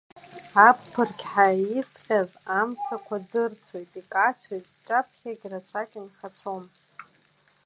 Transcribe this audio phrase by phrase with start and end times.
[0.67, 1.47] Аԥырқьҳәа
[1.77, 6.63] иҵҟьаз амцақәа дырцәоит, икацәоит, сҿаԥхьагь рацәак инхацәом.